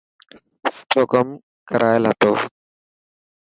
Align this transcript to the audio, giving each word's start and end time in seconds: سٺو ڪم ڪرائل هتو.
سٺو 0.81 1.01
ڪم 1.11 1.27
ڪرائل 1.69 2.03
هتو. 2.09 2.31